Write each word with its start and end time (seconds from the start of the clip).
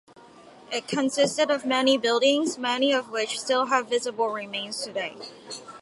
It 0.71 0.87
consisted 0.87 1.51
of 1.51 1.63
many 1.63 1.95
buildings 1.95 2.57
many 2.57 2.91
of 2.91 3.11
which 3.11 3.39
still 3.39 3.67
have 3.67 3.87
visible 3.87 4.29
remains 4.29 4.81
today. 4.81 5.15